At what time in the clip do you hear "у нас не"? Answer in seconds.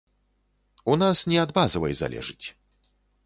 0.93-1.37